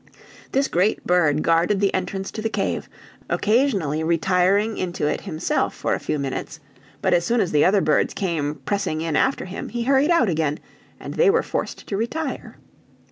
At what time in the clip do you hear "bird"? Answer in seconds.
1.05-1.43